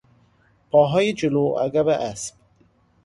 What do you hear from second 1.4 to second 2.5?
و عقب اسب